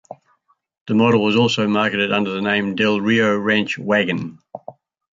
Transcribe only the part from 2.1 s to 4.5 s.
under the name Del Rio Ranch Wagon.